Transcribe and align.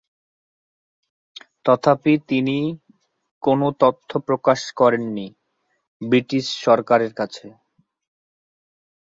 তথাপি 1.65 2.13
তিনি 2.29 2.57
কোন 3.43 3.59
তথ্য 3.81 4.09
প্রকাশ 4.27 4.59
করেন 4.79 5.03
নি 5.15 5.27
ব্রিটিশ 6.01 6.45
সরকারের 6.65 7.11
কাছে। 7.13 7.47